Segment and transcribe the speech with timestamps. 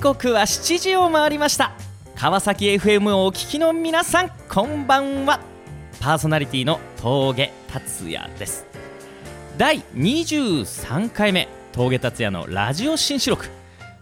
[0.00, 1.72] 刻は7時を回りました。
[2.16, 5.40] 川崎 FM をお聞きの皆さんこんばんは。
[6.00, 8.64] パーソナリティの峠達也です。
[9.58, 13.46] 第23回目峠達也のラジオ新四録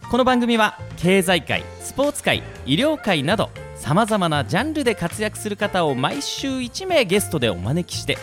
[0.09, 8.17] この番組は経済界スポーツ界医療界などさまざまなジャンルで活躍する方を毎週1名ゲストでお招きして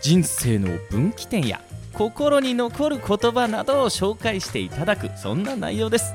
[0.00, 1.60] 人生の分岐点や
[1.92, 6.14] 心に残る言葉などを紹介していただくそんな内容です。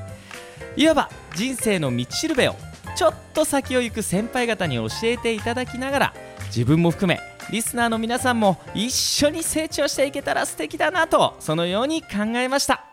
[0.78, 2.54] いわば人生の道しるべを
[2.94, 6.14] ちょっと先を行く先輩方に教えていただきながら
[6.46, 7.18] 自分も含め
[7.50, 12.84] リスナーの皆さんも一緒に成長していけたら素敵だなとそのように考えました。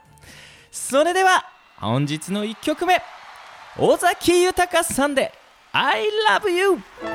[0.72, 1.46] それでは
[1.78, 3.04] 本日の1曲目。
[3.78, 5.32] 尾崎豊さんで
[5.72, 7.15] 「ILOVEYOU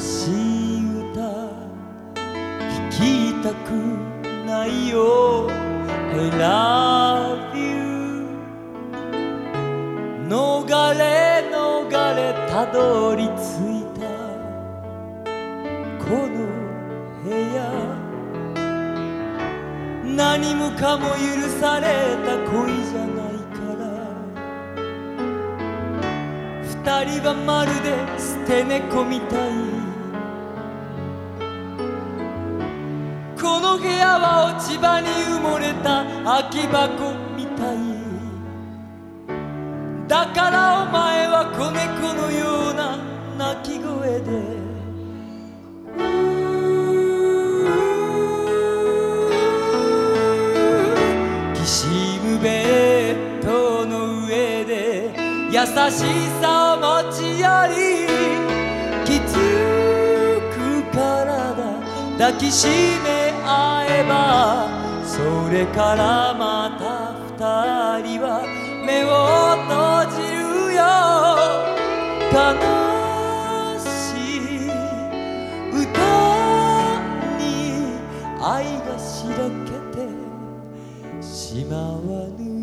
[0.00, 1.20] しい歌
[2.90, 3.70] 聞きたく
[4.46, 5.48] ないよ。
[6.16, 7.64] I love you
[10.28, 10.66] 逃
[10.98, 11.02] れ
[11.50, 14.06] 逃れたどり着いた。
[15.98, 16.34] この
[17.24, 17.58] 部屋。
[20.16, 21.16] 何もかも許
[21.60, 23.82] された恋じゃないから。
[26.62, 27.86] 二人はまるで
[28.18, 29.83] 捨て猫みたい。
[34.56, 37.76] 落ち葉に埋もれた空き箱みたい。
[40.06, 42.96] だからお前は子猫のような
[43.36, 44.30] 鳴き声で。
[51.54, 51.86] きし
[52.22, 55.10] むベッドの上で
[55.50, 55.66] 優し
[56.40, 57.44] さを持ち寄
[57.74, 58.06] り
[59.04, 59.34] きつ
[60.54, 60.56] く
[60.94, 61.34] 体
[62.18, 62.68] 抱きし
[63.02, 63.23] め
[63.88, 64.68] えば
[65.04, 67.14] それからまた
[68.00, 68.42] 二人は
[68.84, 69.08] 目を
[69.64, 69.72] 閉
[70.16, 70.42] じる
[70.74, 70.82] よ。
[72.32, 72.36] 悲
[73.78, 73.86] し
[74.66, 74.70] い
[75.70, 75.82] 歌
[77.38, 77.42] に
[78.42, 79.98] 愛がしらけて
[81.22, 82.53] しまわぬ。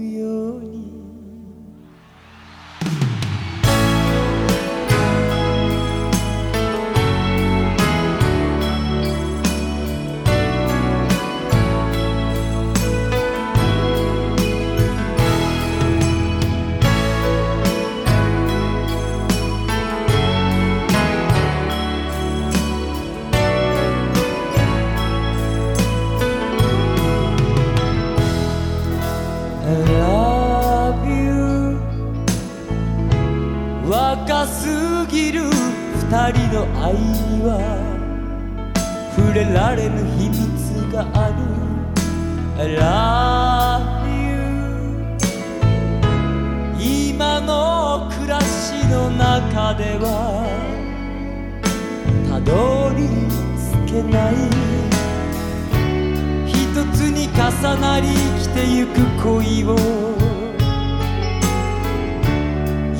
[57.33, 59.75] 重なり生きてゆく恋を。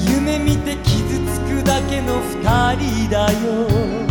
[0.10, 4.11] 夢見て傷つくだけの二人だよ。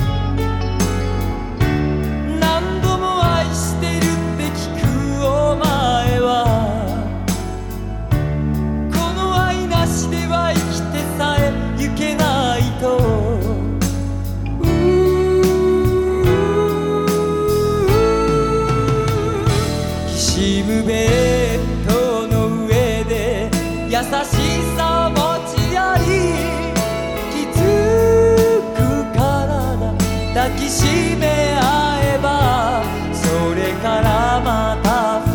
[31.20, 31.26] め
[31.60, 32.82] 合えば
[33.14, 35.30] それからまた二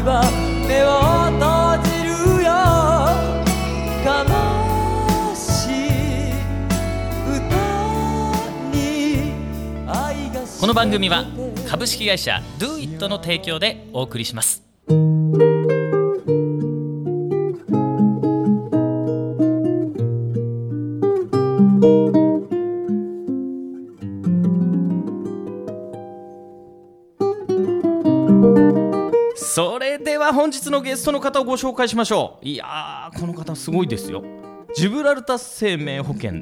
[0.00, 0.24] 人は
[0.66, 0.86] 目を
[1.36, 2.10] 閉じる
[2.42, 2.50] よ。
[4.02, 4.08] 悲
[5.36, 6.32] しい
[7.36, 7.44] 歌
[8.72, 8.74] に
[9.86, 11.24] 愛がこの番組は
[11.68, 14.65] 株式会社 DoIt の提供でお送りします。
[30.60, 32.46] 日のゲストの方をご紹介しましょう。
[32.46, 34.24] いやーこの方すごいですよ。
[34.74, 36.32] ジブラルタ生命保険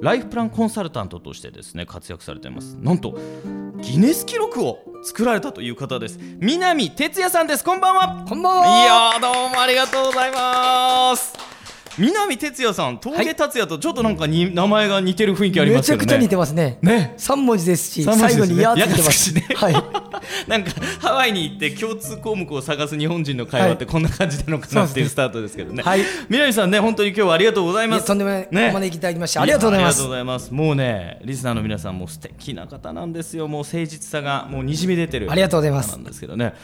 [0.00, 2.76] ライフプランコンサルタントとしてですね活躍されています。
[2.80, 3.18] なんと
[3.80, 6.18] ギネス記録を作られたという方です。
[6.40, 7.64] 南哲也さんです。
[7.64, 8.24] こんばんは。
[8.28, 8.82] こんばんは。
[8.82, 11.47] いやーどうもありがとうございます
[11.98, 16.78] 南哲也さん峠達也とちょっとなんかに、名前が似てる雰囲気ありめますよねちゃくちゃ似てますね。
[16.82, 19.34] ね三文字ですし、最後にやついてます。
[19.34, 19.74] ねはい。
[20.46, 25.82] なんかハワイに行って共通項目を探す日本人の会話ってこんな感じなのかなっていうスタートですけどね。
[25.82, 28.06] はい南さんね本当に今日はありがとうございます。
[28.06, 30.54] とんでもないねお招きいただきましてありがとうございますやありがとうございます。
[30.54, 33.48] もうねリスナーの皆さんも素敵な方なんですよ。
[33.48, 35.30] もう誠実さがもうにじみ出てる。
[35.30, 36.54] ありがとうございます方なんですけどね。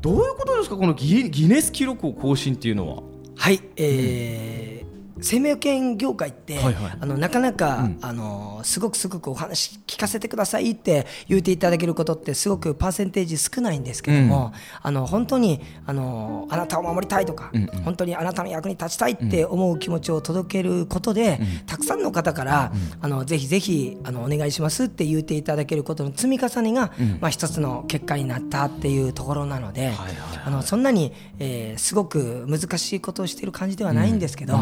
[0.00, 0.76] どういうことですか？
[0.76, 3.02] このギギネス記録を更新っていうのは。
[3.36, 4.83] はい、えー
[5.24, 6.96] 生命保険業界って、はいはい。
[7.00, 17.50] あのなかなか、あのすごくすごくお話聞かせてくださいって言っていただけることってすごくパーセンテージ少ないんですけども、あの本当にあのあなたを守りたいとか、
[17.84, 29.92] 本当にあなたの役に立ちたいって思う気持ちを届けることで、たくさんの方から、あのぜひぜひあのお願いしますって言っていただけることの積み重ねが、まあ、一つの結果になったっていうところなので、
[30.44, 34.58] あのそんなに、えーすごく難しいことをしている感じではないんですけど、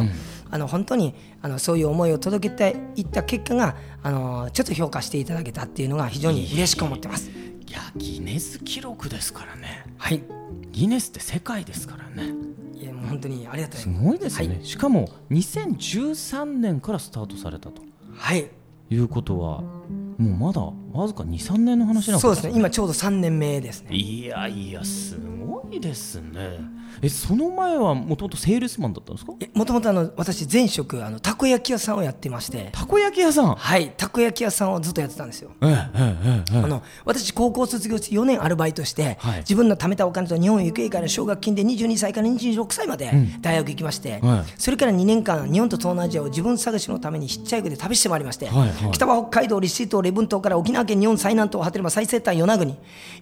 [0.52, 7.30] あの本当にあのそういう思いを届けていった結果があのちょっと評価していただけたっていうのが非常に嬉しく思ってます。
[7.30, 9.86] いやギネス記録ですからね。
[9.96, 10.22] はい
[10.70, 12.34] ギネスって世界ですからね。
[12.74, 14.08] いやもう本当にありがとうすございます。
[14.08, 14.60] ごいですよね。
[14.62, 17.80] しかも2013年からスタートされたと。
[18.14, 18.50] はい、
[18.90, 19.72] いうことはも
[20.18, 22.52] うまだわずか23年の話なのかそうですね。
[22.54, 23.96] 今ちょうど3年目ですね。
[23.96, 25.31] いやいやすご
[25.76, 26.60] いですね。
[27.00, 29.32] えその前はもともとセールスマンだったんですか？
[29.54, 33.54] もともとあの私前職あのたこ焼き屋さんをやってまして、たこ焼き屋さん？
[33.54, 35.50] はいたこ焼き屋さんをずっとやってたんですよ。
[35.62, 39.38] ええええええあの私高校卒業して4年アルバイトして、はい。
[39.38, 43.10] 自分の貯めたお金と日本行方会の奨学金で22歳から26歳まで
[43.40, 44.52] 大学行きまして、はい。
[44.58, 48.92] それから2年間日本と東南アジアを自分探しのためにヒッチハイクで旅してまいりまして、はいはい。
[48.92, 52.76] 北は北海道利尻島礼文島から沖縄県日本最南端を果てれば最西端与那国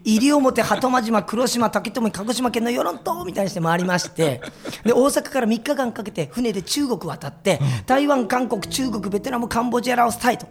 [0.05, 4.41] 西表鳩間島黒島竹富鹿児島県の与論島みたいにして回りまして
[4.85, 10.47] で大阪から3日間かけて船で中国渡って、台湾韓国中国ベトナムカンボジアラオスタイと、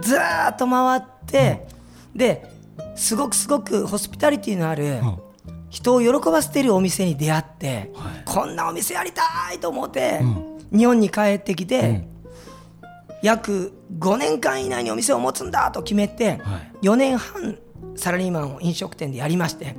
[0.00, 1.66] ずーっと回って、
[2.14, 2.46] で
[2.96, 5.00] すごくすごくホスピタリティのある、
[5.70, 7.90] 人を喜ばせているお店に出会って、
[8.24, 9.22] こんなお店やりた
[9.52, 10.20] いと思って、
[10.76, 12.06] 日本に帰ってきて、
[13.22, 16.86] 約5年間以内にお店を持つんだと決めて、はい。
[16.86, 17.58] 4年半
[17.96, 19.74] サラリーマンを飲食店でやりまして、はい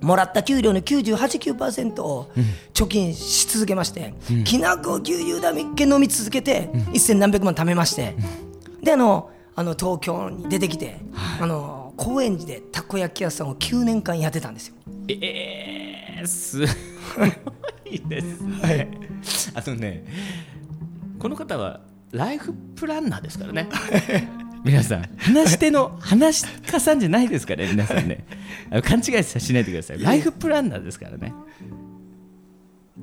[0.00, 2.30] もらった給料の98.9%を
[2.74, 4.14] 貯金し続けまして、
[4.44, 8.14] きなこ牛乳だみっけ飲み続けて、一千何百万貯めまして、
[8.82, 10.98] であのあの東京に出てきて、
[11.40, 14.74] あの高円寺でたこ焼き屋さんを9年間やってたんですよ。
[15.08, 17.26] えー、すご
[17.90, 18.90] いですね、
[19.54, 20.04] あのね
[21.18, 23.68] この方はライフプランナーですからね
[24.66, 25.02] 皆さん。
[25.16, 28.26] 話し手の話し家さんじゃないですからね皆さんね。
[28.82, 30.02] 勘違いしないでください。
[30.02, 31.32] ライフプランナーですからね。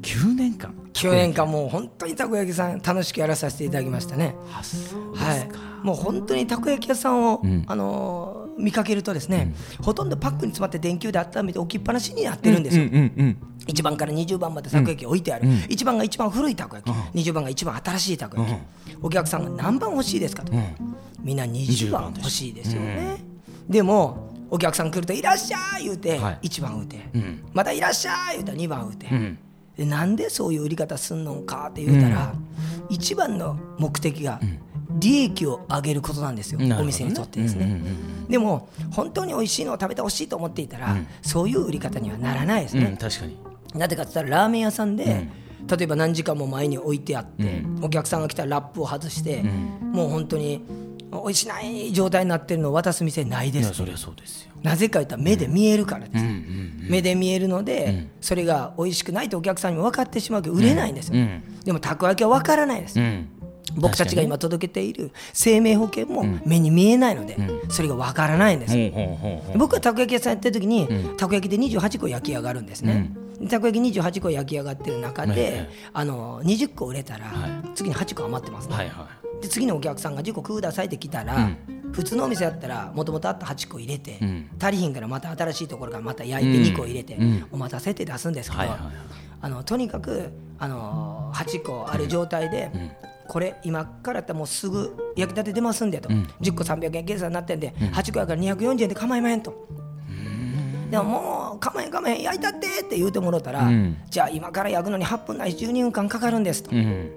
[0.01, 0.75] 9年間。
[0.93, 4.35] 9年間もう本当にたこ焼きさん楽しくやらさせていただきましたね。
[5.15, 7.63] はい、もう本当にたこ焼き屋さんを、ん。
[7.65, 12.83] あのー見かけるとですね、ほとんどパックに詰まって電球で温めて置きっぱなしになってるんですよ。
[12.83, 16.95] うんうんうん1番から20番までたこ焼き置いてある、1番が一番古いたこ焼き、
[17.29, 18.57] 20番が一番新しいたこ焼き、
[19.01, 20.53] お客さんが何番欲しいですかと、
[21.21, 23.17] みんな20番欲しいですよね、
[23.69, 26.47] でもお客さん来ると「いらっしゃい!」言うてはい。
[26.47, 27.43] 1番打て、ん。
[27.53, 29.39] また「いらっしゃい!」言うたら2番打て、ん。
[29.75, 32.35] でなんでそういう売り方すんのかって言うたら、
[32.89, 34.39] 一番の目的が
[34.99, 36.71] 利益を上げることなんですよ、ね。
[36.75, 43.37] お店にとってですね、うんうんうんでも本当に美味しいのを食べてほしいと思っていたら、そういう売り方にはならないですね、うん確かに
[43.75, 45.27] なぜかって言ったらラーメン屋さんで、
[45.67, 49.43] 例えば何時間も前に置いてあって、お客さんが来たらラップを外して、
[49.81, 50.63] もう本当に
[51.11, 53.65] 美味しない状態になってるのを渡す店ないです。
[53.65, 54.51] いやそりゃそうですよ。
[54.61, 56.25] なぜか言ったら目で見えるからです、
[56.89, 61.43] 目で見えるので、それが美味しくないとお客さんにも分かってしまうけど売れないんですよ、うん。
[61.63, 63.27] でもたこ焼きは分からないです、うん。
[63.75, 67.37] 僕たちが今届けている生命保険も目に見えないので、
[67.69, 70.87] それが分からないんです、僕はたこ焼き屋さんやってる時に、
[71.17, 73.11] たこ焼きで28個焼き上がるんですね、
[73.49, 78.91] たこ焼き28個焼き上がってる中で、えあの20個売れたら、は次に8個余ってますね、
[79.41, 81.49] で次のお客さんが10個くださいって来たら、
[81.93, 84.49] 普通のお店やったらもともとあった8個入れて、ん。
[84.59, 87.45] 足りひんからまた新しいところからまた焼いて2個入れて、うん。
[87.51, 88.63] お待たせって出すんですけど、
[89.41, 92.71] あのとにかくあの8個ある状態で、
[93.27, 99.67] これ今からやったらもうすぐ焼きたて出ますんでと、10個300円計算になってんで、8個やから240円で構いまへんと。
[100.93, 103.97] でももう構えん構えん焼いたってって言うてもろたら、うん。
[104.11, 107.11] じゃあ今から焼くのに8分ないし12分間かかるんですと、いうん。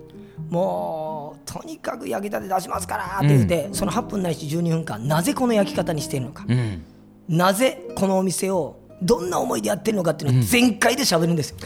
[0.48, 6.82] もうとにかく焼きたて出しますからって言って、その8分ないし12分間なぜこの焼き方にしているのか、うん。
[7.28, 11.56] なぜこのお店をどんな思いでやってるのかっていうのを全開で喋るんですよ、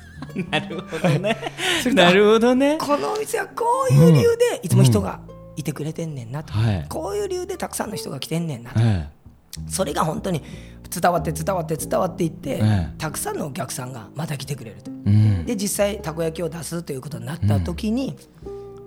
[0.50, 1.36] なるほどね。
[1.92, 2.78] なるほどね。
[2.80, 5.20] このお店はこういう理由でいつも人が
[5.56, 6.86] いてくれてんねんなと、はい。
[6.88, 9.08] こういう理由でたくさんの人が来てんねんなと、え
[9.68, 10.42] それが本当に
[10.90, 12.88] 伝わって伝わって伝わっていって、ええ。
[12.98, 15.46] たくさんのお客さんがまた来てくれると、えうん。
[15.46, 18.16] で実際たこ焼きを出すということになった時に、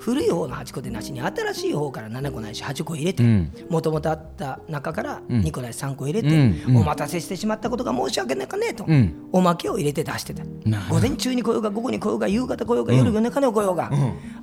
[0.04, 3.52] 古い方の8個でなしに新しい方から7個ないし8個入れてうん。
[3.70, 6.64] もともとあった中から2個ないし3個入れて、うん。
[6.68, 6.78] うん。
[6.82, 9.30] お待たせしてしまったことが申し訳ないかねと、うん。
[9.32, 10.44] おまけを入れて出してた。
[10.90, 13.90] 午前中に来ようが午後に来ようが夕方来ようが夜夜中に来ようが、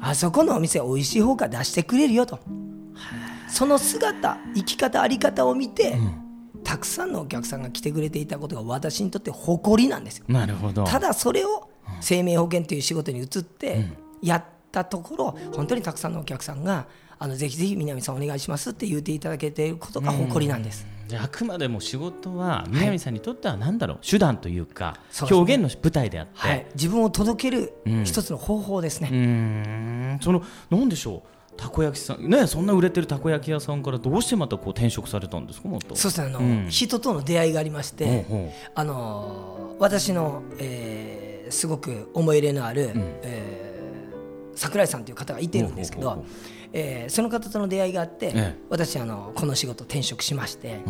[0.00, 2.38] あそこのお店美味しい方から出してくれるよと。
[3.50, 5.98] その姿生き方あり方を見て、
[6.64, 10.24] たくさんのお客さんが来てくれていたことが私にとって誇りなんですよ。
[10.28, 10.84] なるほど。
[10.84, 11.68] ただそれを
[12.00, 13.86] 生命保険という仕事に移って
[14.22, 16.86] やったところ本当にたくさんのお客さんが
[17.18, 20.86] あのぜひぜひ南さんお願いしますって言っていただけていることが誇りなんです。
[21.06, 24.96] じゃああくまでも仕事は南さんにとっては何だろう、手段というか
[25.30, 28.04] 表現の舞台であって、はい、自分を届けるうん。
[28.04, 29.08] 一つの方法ですね。
[29.12, 30.18] うーん。
[30.22, 31.39] そのなんでしょう？
[31.60, 35.94] たこ焼きさんねそんな売れてるたこ焼き屋さんからどうしてまたこう転職されたんですかもっと。
[35.94, 36.66] そうですねあの、うん。
[36.68, 43.60] 人との出会いがありまして、ほうほあの私の、えーすごく思い入れのある、えー
[44.56, 46.24] 桜井さんという方がいてるんですけどほう
[46.72, 48.54] えーその方との出会いがあって、ええ。
[48.68, 50.80] 私あのこの仕事転職しまして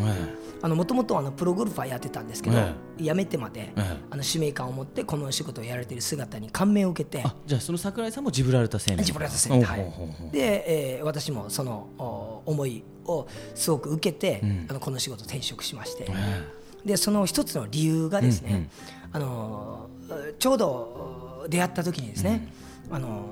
[0.63, 3.97] えもともとプロゴルファーやってたんですけど、え辞めてまで、ええ。
[4.11, 9.03] あの使命感を持ってこの仕事をやられている姿に感銘を受けてあじゃあその桜井さんもジブラルタ青年。
[9.05, 10.31] ジブラルタ青年はい。
[10.31, 14.65] で、えー私もそのお思いをすごく受けて、うん。
[14.69, 16.47] あのこの仕事転職しまして、え
[16.85, 18.69] でその一つの理由がですね、
[19.11, 19.89] あの
[20.39, 22.51] ちょうど出会った時にですね、
[22.91, 23.25] あの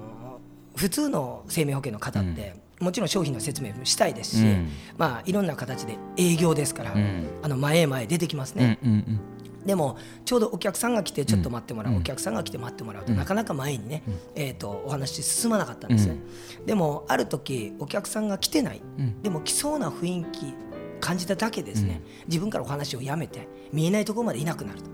[0.80, 4.70] 普通の生命保険の方って、もちろん商品の説明もしたいですし、うん。
[4.98, 7.28] まあいろんな形で営業ですから、ん。
[7.44, 8.80] あの前へ前へ出てきますね、
[9.66, 14.04] でもちょうどお客さんが来てちょっと待ってもらう、お客さんが来て待ってもらうと、なかなか前にね、
[14.36, 16.16] えー、とお話進まなかったんですね、
[16.66, 19.22] でもある時お客さんが来てない、ん。
[19.22, 20.54] でも来そうな雰囲気
[21.02, 24.90] 感じただけですね、自分からお話をやめて見えないところまでいなくなると、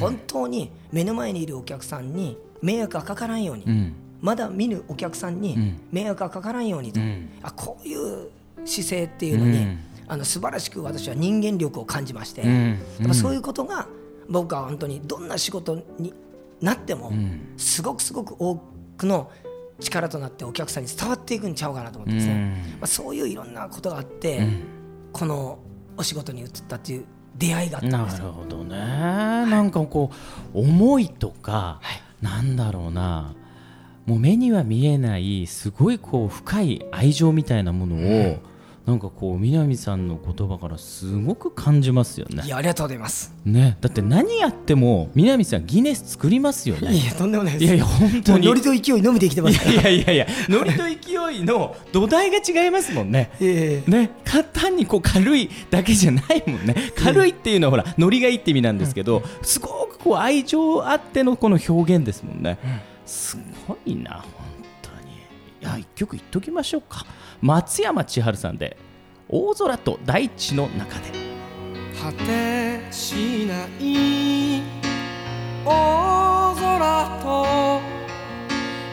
[0.00, 5.80] 本当に目の前にいるお客さんに迷惑がかからんように、うんまだ見ぬお客さんにん。
[5.92, 7.28] 迷惑がかからんようにと、うん。
[7.42, 8.28] あこういう
[8.64, 9.78] 姿勢っていうのに、うん。
[10.08, 12.68] あの素晴らしく私は人間力を感じまして、うん。
[13.00, 13.86] やっぱそういうことが
[14.28, 16.14] 僕は本当にどんな仕事に
[16.60, 17.40] なっても、ん。
[17.56, 18.56] すごくすごく多
[18.96, 19.30] くの
[19.80, 22.70] 力となってお客さんに伝わっていくんちゃうかなと思ってですね、うん。
[22.72, 24.46] まあ、そういういろんなことがあって、
[25.12, 25.58] この
[25.96, 27.04] お仕事に移ったっていう
[27.36, 30.10] 出会いがあったんなでするほどね、なんかこ
[30.54, 31.80] う思いとか、
[32.22, 33.34] なんだろうな
[34.06, 38.38] もう目には見えないすごいこう深い愛情みたいなものを、
[38.86, 42.44] なんかこう南さんの言葉からすごく感じますよね。
[42.46, 43.34] いやありがとうございます。
[43.44, 43.76] ね。
[43.80, 46.92] だって何やっても南さんギネス作りますよね。
[46.92, 47.64] いやとんでもないです。
[47.64, 48.46] いやいや本当に。
[48.46, 49.72] ノリと勢いのみできてますから。
[49.72, 53.32] いやいやいやノリと勢いの土台が違いますもんね。
[53.40, 53.90] ええ。
[53.90, 56.76] ね、か単にこう軽いだけじゃないもんね。
[56.94, 62.58] 軽いっていうのはほらノリがいいって意味なんですけど、すごくこう愛情あってのこの表現ですもんね、
[63.06, 64.24] すごいな本
[64.82, 65.16] 当に。
[65.62, 67.06] いや一曲言っときましょうか。
[67.40, 68.76] 松山千春さんで
[69.28, 71.12] 「大空と大地の中で」
[72.02, 74.62] 果てしない
[75.64, 77.80] 大空と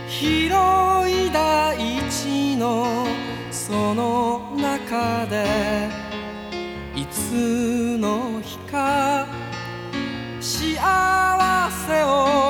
[0.07, 1.77] 広い大
[2.09, 3.05] 地の
[3.51, 5.89] その中で
[6.95, 9.27] いつの日か
[10.39, 12.42] 幸せを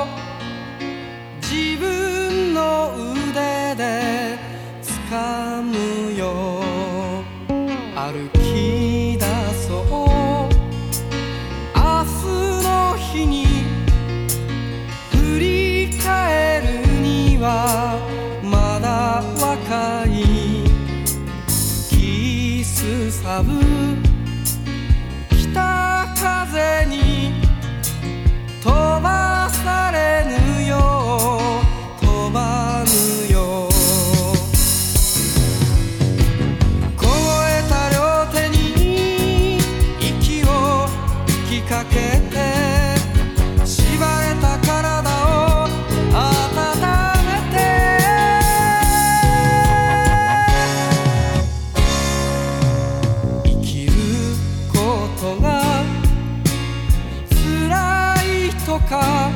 [58.64, 59.30] とか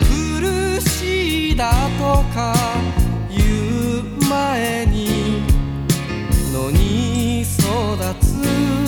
[0.00, 2.54] 苦しいだとか
[3.30, 5.42] 言う前に
[6.52, 7.56] のに育
[8.20, 8.85] つ。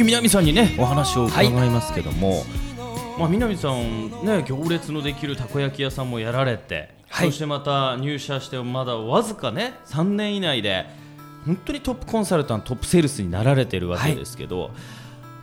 [0.00, 1.50] き南さんにねお話を伺い。
[1.70, 2.42] ますけども、
[3.18, 7.26] まあ、南さんね行列のできるたこ焼き屋さんもやられて、はい。
[7.28, 10.86] そしてまた入社してまだわずかね3年以内で
[11.44, 14.70] 本当にトップコンサルタントトップセールスになられてるわけですけど、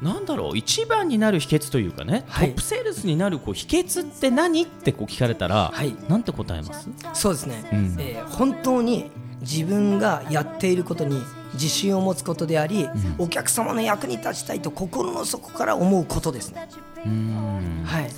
[0.02, 2.48] なんだろう一番になる秘訣というかね、はい。
[2.50, 5.96] トップセールスになるこう秘訣って何ってこう聞かれたら、はい。
[6.10, 6.90] なんて答えます？
[7.14, 7.96] そうですね、うん。
[8.00, 9.10] えー本当に
[9.42, 11.22] 自分がやっていることに
[11.54, 12.88] 自信を持つことであり、
[13.18, 16.69] お客様の役に立ちたいと心の底から思うことですね。
[17.06, 17.84] うん。
[17.86, 18.10] はい、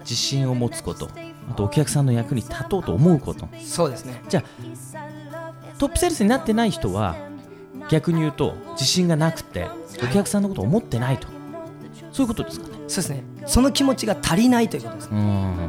[0.00, 1.08] 自信を持つこと。
[1.50, 3.48] あとお客さんの役に立とうと思うこと。
[3.64, 4.22] そうですね。
[4.28, 4.68] じゃあ
[5.78, 7.16] トップセールスになってない人は
[7.88, 9.68] 逆に言うと自信がなくて
[10.02, 11.28] お客さんのことを思ってないと、
[12.12, 13.22] そういうことですかねそうですね。
[13.46, 15.10] その気持ちが足りないということです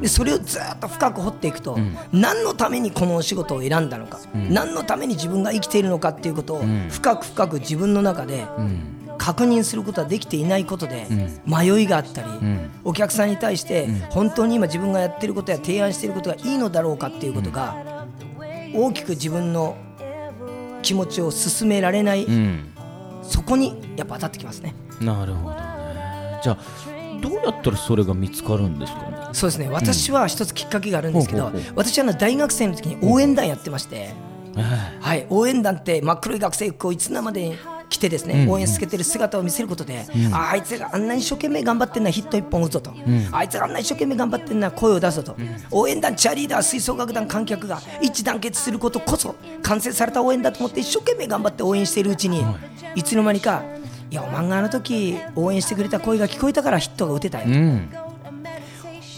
[0.02, 1.98] でそれをずっと深く掘っていくと、ん。
[2.12, 6.90] 何のためにこのお仕事を選んだのか、何のために自分が生きているのかっていうことをん。
[6.90, 8.96] 深く深く自分の中でうん。
[9.18, 11.06] 確認することはできていないことで、
[11.46, 12.72] 迷いがあったり、ん。
[12.86, 18.06] お客さんに対して本当に今自分がやってることや提案していることがいいのだろうかっていうことが
[18.74, 19.76] 大きく自分の
[20.82, 22.70] 気持ちを進められない、うん。
[23.24, 24.74] そこにやっぱ当たってきますね。
[25.02, 25.62] なるほどね。
[26.42, 26.58] じゃあ
[27.22, 29.00] どうやったらそれが見つかるんですか？
[29.02, 29.70] ねそうですね。
[29.70, 31.74] 私は一つきっかけがあるんですけど、ほうほうほう。
[31.76, 34.14] 私は大学生の時に応援団やってまして、
[34.58, 34.62] え
[35.00, 37.56] はい、応援団って真っ黒い学生服をいつまでに
[37.90, 42.94] 着てですね、応援つけてる姿を見せることで、ああいつがあんなに一生懸命頑張ってんなヒット一本打つぞと、
[43.32, 45.36] あいつがあんなに一生懸命頑張ってんな声を出すぞと、
[45.72, 52.46] 応援団チアリーダー吹奏楽団観客が一致団結することこそ完成された応援だと思って一生懸命頑張って応援しているうちに、
[52.96, 53.64] いつの間にか
[54.12, 57.90] いやお前があの時応援してくれた声が聞こえたからヒットが打てたよ、うん。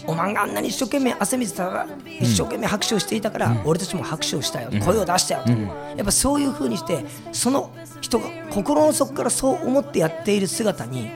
[0.06, 11.10] お前があんなに一生懸命汗水たら一生懸命拍手をしていたから、俺たちも拍手をしたよ、声を出したよと、やっぱそういう風にしてその人が心の底からそう思ってやっている姿に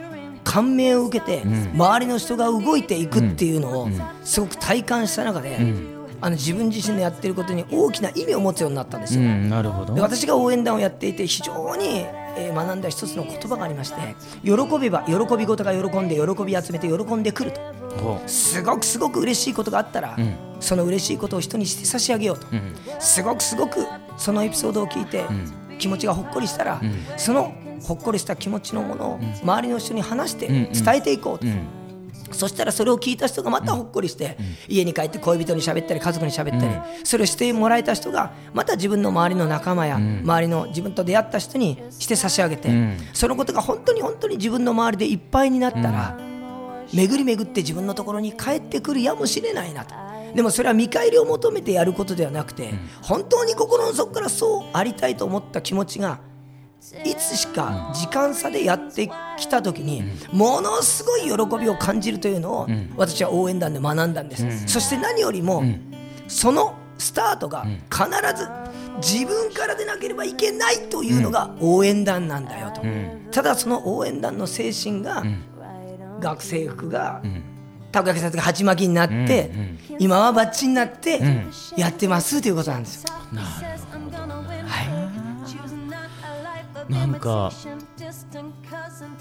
[0.44, 1.42] 感銘を受けて、
[1.74, 3.88] 周りの人が動いていくっていうのを
[4.22, 5.58] すごく体感した中で、
[6.20, 9.22] あの自分自身のやっていることに大きな意味を持つようになったんですよ。
[9.22, 9.50] うん。
[9.50, 9.94] なるほど。
[9.94, 12.06] で私が応援団をやっていて非常に、
[12.36, 17.60] えー学んだ一つの言葉がありまして喜べば喜び事が喜んで喜び集めて喜んでくると。
[17.96, 20.16] ほすごくすごく嬉しいことがあったら、
[20.60, 22.46] その嬉しいことを人にして差し上げようと、
[23.00, 23.86] すごくすごく
[24.18, 25.24] そのエピソードを聞いて、
[25.78, 26.80] 気持ちがほっこりしたら、
[27.16, 31.46] そのほっこりした気持ちのものを周りの人に話して伝えていこうと。
[32.32, 34.36] そしたらそれを聞いた人がまたほっこりして、
[34.68, 42.98] 家に帰って恋人に喋ったり家族に喋ったり、それをしてもらえた人がまた自分の周りの仲間や、周りの自分と出会った人にして差し上げて、ん。
[43.12, 46.18] そのことが本当に本当に自分の周りでいっぱいになったら、
[46.92, 49.94] 巡り巡って自分のところに帰ってくるやもしれないなと。
[50.34, 56.20] でもそれは見返りを求めてやることではなくて、本当に心の底からそうありたいと思った気持ちが
[57.04, 65.64] いつしか時間差でやってきた時にものすごい喜びを感じるというのを私は応援団で学んだんです、そして何よりも
[66.28, 68.48] そのスタートが必ず
[68.98, 72.82] 自分からでなければいけないというのが応援団なんだよと、
[73.32, 75.24] ただその応援団の精神が
[76.20, 77.22] 学生服が
[77.90, 79.50] たこ焼きさんが鉢巻きになって
[79.98, 81.20] 今はバッチになって
[81.76, 83.12] やってますということなんですよ。
[83.32, 83.66] なるほど。
[83.66, 83.95] はい
[86.88, 87.52] なんか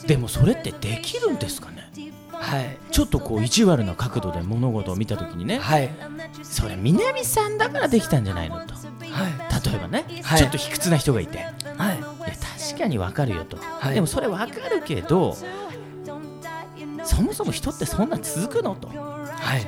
[0.05, 1.91] でもそれってできるんですかね？
[2.31, 2.77] はい。
[2.91, 5.89] ちょっとこう意地悪な角度で物事を見たときにね、はい。
[6.43, 8.73] それ南さんだからできたんじゃないのと。
[8.73, 9.69] はい。
[9.69, 10.39] 例えばね、はい。
[10.39, 11.37] ちょっと卑屈な人がいて。
[11.37, 11.39] い。
[11.39, 11.99] やはい
[12.67, 13.95] 確かにわかるよと、はい。
[13.95, 15.35] でもそれわかるけど
[17.03, 18.89] そもそも人ってそんな続くのと。
[18.89, 19.67] はい。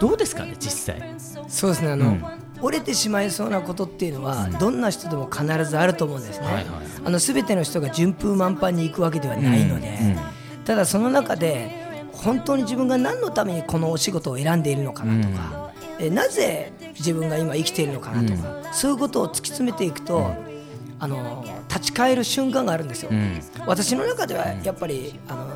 [0.00, 1.14] どうですかね実際？
[1.48, 2.24] そうですねあの、うん
[2.62, 6.64] 折れてしまいそうなことっていうのは、どんな人でも必ずあると思うんですね、はいはい
[7.04, 10.10] あの全ての人が順風満帆に行くわけではないので、うん。
[10.10, 10.16] うん。
[10.64, 20.34] ただその中で本当に自分が何のためにこのお仕事を選んでいるのかなとか、えなぜ自分が今生きているのかなとか、そういうことを突き詰めていくと、
[20.98, 23.40] あの立ち返る瞬間があるんですよ、うん。
[23.66, 25.46] 私の中ではやっぱりあの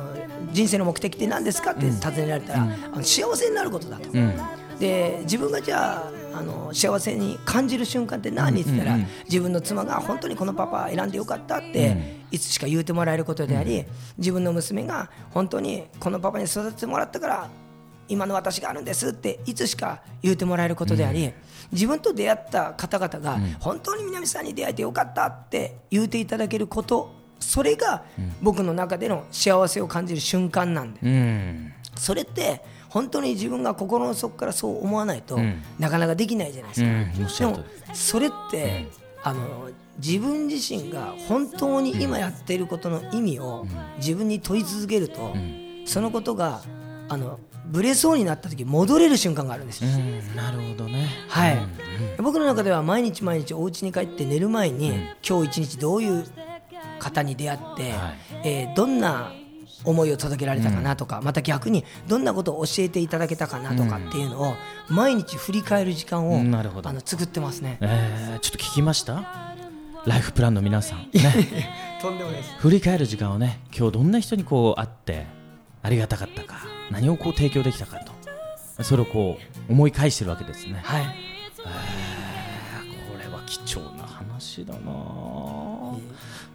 [0.53, 4.33] 人生の目的って何ですかって尋ねられたら、あの幸せになることだと、うん
[4.81, 13.85] で自分がじゃああの幸せに感じる瞬間って何って言ったら、自分の妻が本当にこのパパ選んでよかったって、いつしか言うてもらえることであり、
[14.17, 17.49] 自分の娘が本当にこのパパに育ててもらったから
[18.09, 21.31] 今の私があるんですっていつしか言うてもらえることであり、
[21.71, 28.03] 自分と出会った方々が本当に南さんに出会えてよかったって言うていただけることそれが
[28.41, 31.73] 僕の中での幸せを感じる瞬間なんでうん。
[31.95, 35.39] それって本当に自分が心の底からそう思わないと、
[35.79, 37.49] なかなかできないじゃないですか。
[37.49, 38.87] でもそれって、
[39.23, 43.65] あの自分自身が本当に今やっていることの意味を
[43.97, 45.33] 自分に問い続けると、
[45.85, 46.63] そのことが
[47.07, 49.89] あのブレそうになった時戻れる瞬間があるんですよ。
[49.89, 50.35] うん。
[50.35, 51.07] なるほどね。
[51.29, 51.59] はい、
[52.17, 54.91] 僕の中では毎日毎日お家に帰って寝る前に、
[55.25, 56.25] 今日一日どういう
[56.99, 58.17] 方に出会って、はい。
[58.43, 59.31] えーどんな
[59.85, 64.53] 思いを届けられたかなとか、また逆にどんなことを教えていただけたかなとかっていうのを
[64.89, 66.89] 毎日振り返る時間を、うんなるほど。
[66.89, 67.77] あの作ってますね。
[67.81, 69.23] えーちょっと聞きました？
[70.05, 71.09] ライフプランの皆さん。
[71.13, 71.99] ね。
[72.01, 72.53] とんでもないです。
[72.57, 75.25] 振り返る時間をね今日どんな人にこう会って
[75.83, 76.55] ありがたかったか
[76.89, 77.97] 何をこう提供できたか
[78.77, 79.37] とそれをこ
[79.69, 80.79] う思い返してるわけですね。
[80.83, 81.05] はい。
[81.05, 81.09] こ
[83.19, 84.79] れは貴重な話だな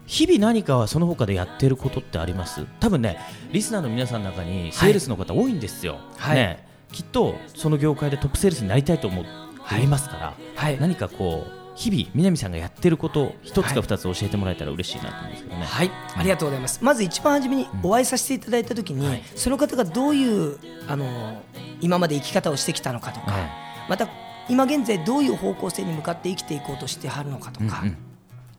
[0.07, 2.65] 日々何かはその他でやってることってあります？
[2.81, 3.19] 多分ね
[3.53, 6.37] リスナーの皆さんの中にセールスの方多いんですよ、はい。
[6.37, 9.25] ね、きっとその業界でトップセールスになりたいと思っ
[9.69, 10.79] ていますから、はい。
[10.81, 16.83] 何かこう日々南さんがやってること一つはいか二つ教えてもらえたら嬉しいなと思うんですけどね、はい、ありがとうございます。
[16.83, 21.43] まず一番初めにお会いさせていただいたときに、その方がどういうあの
[21.81, 23.51] 今まで生き方をしてきたのかとか、はい。
[23.91, 24.09] また
[24.49, 27.85] 今現在どういう方向性に向かって生きていこうとしてはるのかとか、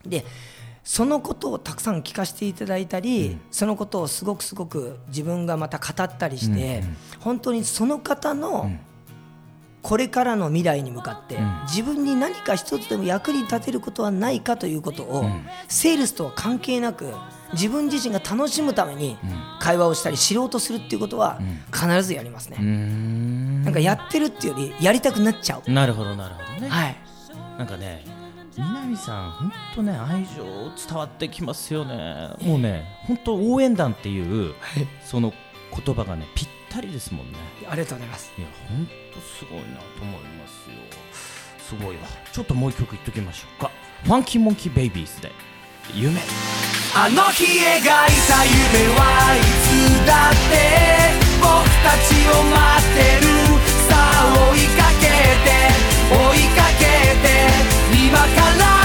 [0.06, 0.24] で
[0.88, 6.82] そのことをたくさん聞かせていただいたり、そのことをすごくすごく自分がまた語ったりして、
[7.20, 8.72] 本当にその方の
[9.82, 15.26] これからの未来に向かって、自分に何か一つでも役に立てることはないかということを、
[15.68, 17.14] セールスとは関係なく
[17.52, 19.18] 自分自身が楽しむために
[19.60, 21.42] 会話をしたり知ろうとするっていうことは
[21.74, 23.64] 必ずやりますね、ん。
[23.66, 26.96] なんかやってるっていうよりやりたくなっちゃう、なるほどなるほどね、はい。
[27.58, 28.17] なんかね
[28.58, 30.44] 南さん本当ね愛情
[30.88, 32.30] 伝わってきますよね。
[32.42, 34.56] もうね本当応援団っていう
[35.04, 35.32] その
[35.86, 37.38] 言葉がねぴったりですもんね。
[37.70, 38.32] ありがとうございます。
[38.38, 40.76] いや本当すごいなと思いますよ。
[41.60, 42.04] すごいわ。
[42.32, 43.72] ちょっともう一曲いっときましょうか。
[44.04, 45.32] ファンキーモンキーベイビーズで
[45.94, 46.20] 夢。
[46.96, 48.08] あの日描いた夢
[48.96, 50.48] はいつだって
[51.40, 51.46] 僕
[51.84, 53.28] たちを待ってる。
[53.88, 55.06] さあ追いかけ
[55.46, 55.48] て
[56.10, 56.82] 追いかけ
[57.22, 58.77] て今から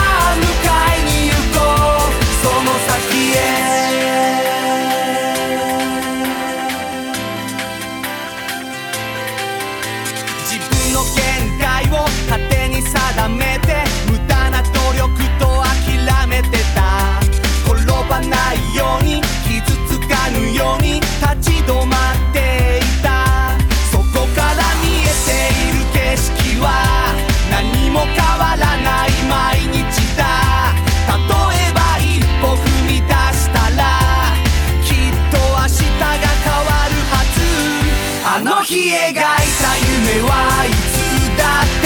[38.65, 41.85] 日描いた夢はいつだって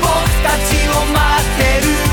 [0.00, 0.08] 僕
[0.42, 2.11] たちを待ってる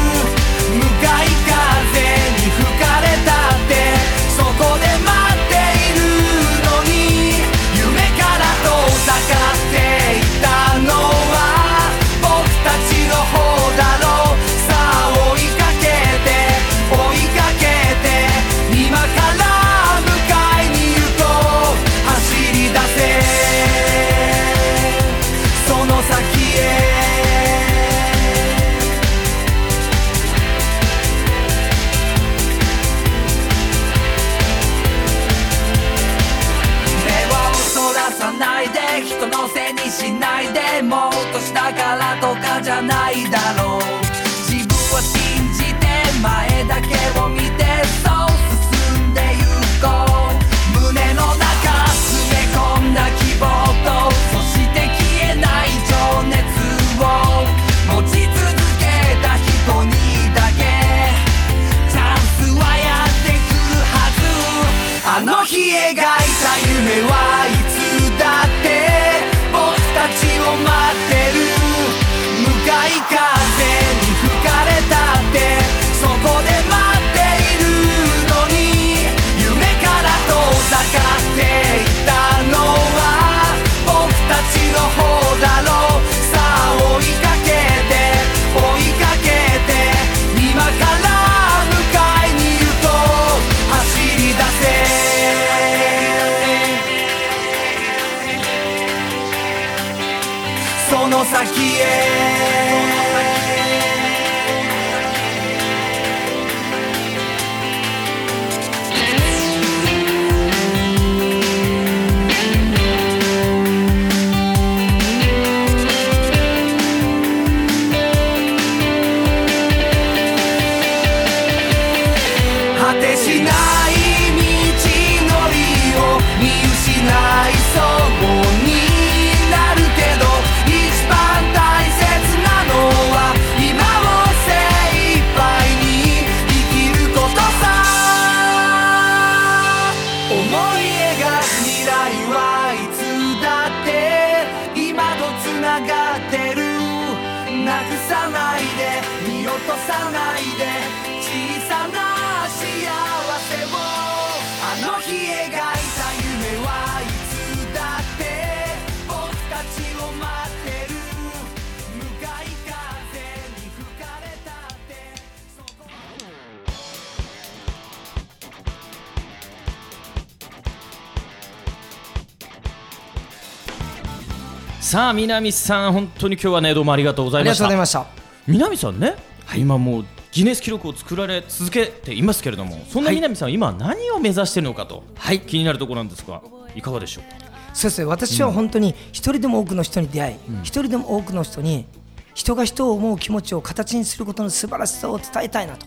[174.90, 177.66] さあ南さん本当に今日はねどうもありがとうございました。
[177.66, 178.08] とうございました。
[178.48, 179.18] 南さんね、
[179.56, 185.42] 今もうギネス記録を作られ続けていますけれどもそんな南さん、今何を目指しているのかと、はい。
[185.42, 186.42] 気になるところなんですが
[186.74, 187.38] いかがでしょうか？
[187.76, 188.06] そうですね。
[188.06, 191.86] 私は本当に一人でも多くの人に出会い一人でも多くの人に
[192.34, 195.86] 人が人を思う気持ちを形にすることの素晴らしさを伝えたいなと、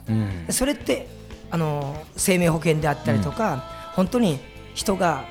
[0.53, 1.09] それって
[1.51, 3.65] あの生命保険であったりとか、
[3.97, 4.39] 本当に
[4.75, 5.25] 人が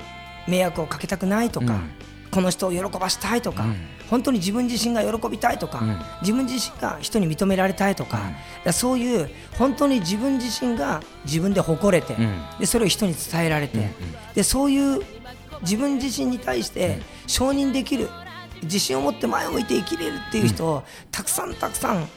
[0.46, 1.80] 迷惑をかけたくないとか、
[2.32, 3.66] この人を喜ばしたいとか、
[4.10, 5.82] 本当に自分自身が喜びたいとか、
[6.22, 8.30] 自分自身が人に認められたいとか,、だか
[8.64, 12.16] らそういう本当に自分自身が自分で誇れて、
[12.58, 13.90] でそれを人に伝えられて、
[14.34, 15.02] でそういう
[15.60, 18.08] 自分自身に対して承認できる
[18.62, 22.08] 自信を持って前を向いて生きれるっていう人をたくさんたくさん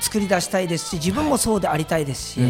[0.00, 2.40] 作り出したいですし自分もそうでありたいですし、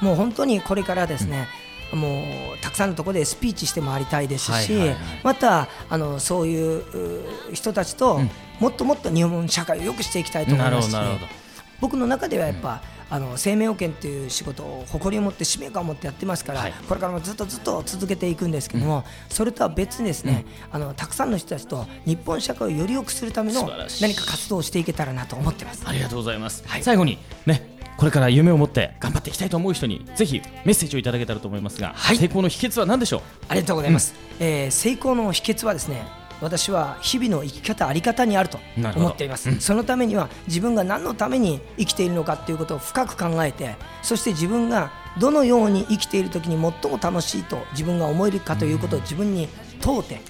[0.00, 1.48] もう本当にこれからですね、
[1.92, 2.22] も
[2.58, 4.96] うたくさんのところでスピーチして回りたいですし、はいはいはい。
[5.22, 8.20] またあのそういうう人たちと
[8.60, 11.42] もっともっと日本社会を良くしていきたいと思いますしなるほどなるほど。
[11.80, 12.80] 僕の中ではやっぱ、
[13.14, 16.72] あの生命保険っていう仕事を誇りを持って使命感を持ってやってますから、はい。
[16.88, 23.70] これからもずっとずっと続けていくんですけども、それとは別にですね、あのたくさんの人たちと日本社会をより良くするための
[24.00, 25.82] 何か活動をしていけたらなと思ってます。
[25.84, 26.82] ありがとうございます、はい。
[26.82, 32.16] 最後にねこれから夢を持って頑張っていきたいと思う人にぜひメッセージをいただけたらと思いますが、はい。
[32.16, 33.20] 成功の秘訣は何でしょう？
[33.48, 36.02] ありがとうございます、えー成功の秘訣はですね
[36.42, 38.58] 私は日々の生き方あり方にあると
[38.96, 49.48] 思っています、そのためには自分が何のために生きているのかということを深く考えてそして自分がどのように生きている時に最も楽しいと自分が思えるかということを自分に
[49.80, 50.20] 問うて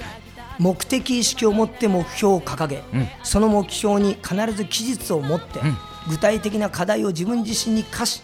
[0.58, 2.84] 目的意識を持って目標を掲げ、
[3.22, 5.60] その目標に必ず期日を持って、
[6.08, 8.22] 具体的な課題を自分自身に課し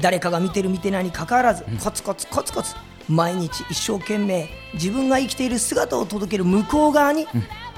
[0.00, 2.74] 誰かが見てる見てないにかかわらず、コツコツコツコツ
[3.08, 7.26] 毎日一生懸命自分が生きている姿を届ける向こう側に、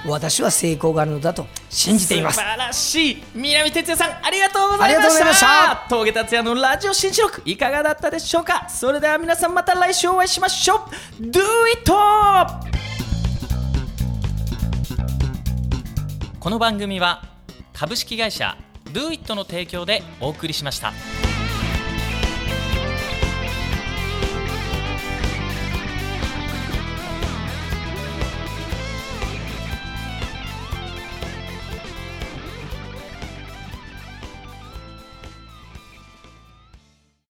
[0.06, 2.36] 私は成功があるのだと信じています。
[2.36, 5.86] 素晴らしい南哲也さんありがとうございました。
[5.88, 8.68] 峠達也のラジオ新記録いかがだったでしょうか？
[8.68, 10.86] それでは皆さんまた来週お会いしましょ
[11.20, 11.22] う。
[11.22, 11.40] Do
[11.72, 11.90] it!
[16.38, 17.22] この番組は
[17.72, 18.58] 株式会社
[18.92, 20.92] Do it の提供でお送りしました。